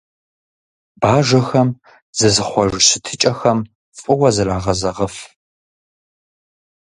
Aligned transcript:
Бажэхэм 0.99 1.69
зызыхъуэж 2.17 2.73
щытыкӏэхэм 2.87 3.59
фӀыуэ 3.99 4.29
зрагъэзэгъыф. 4.35 5.15